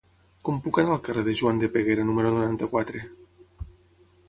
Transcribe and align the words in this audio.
Com 0.47 0.55
puc 0.67 0.79
anar 0.83 0.95
al 0.95 1.03
carrer 1.07 1.23
de 1.27 1.35
Joan 1.41 1.61
de 1.65 1.69
Peguera 1.77 2.07
número 2.09 2.33
noranta-quatre? 2.39 3.05